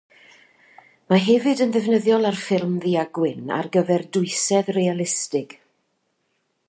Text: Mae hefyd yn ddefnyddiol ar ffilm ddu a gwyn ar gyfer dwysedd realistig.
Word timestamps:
Mae 1.13 1.19
hefyd 1.25 1.61
yn 1.65 1.75
ddefnyddiol 1.75 2.25
ar 2.29 2.39
ffilm 2.45 2.73
ddu 2.85 2.95
a 3.03 3.03
gwyn 3.19 3.53
ar 3.59 3.69
gyfer 3.77 4.07
dwysedd 4.17 4.73
realistig. 4.81 5.55